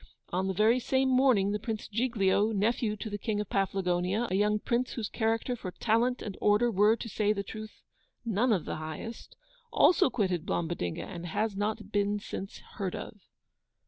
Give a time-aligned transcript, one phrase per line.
[0.33, 4.35] On the very same morning the Prince Giglio, nephew to the King of Paflagonia, a
[4.35, 7.83] young Prince whose character for TALENT and ORDER were, to say truth,
[8.25, 9.35] none of the HIGHEST,
[9.71, 13.17] also quitted Blombodinga, and has not been since heard of!